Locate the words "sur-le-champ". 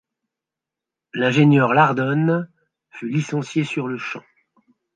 3.63-4.23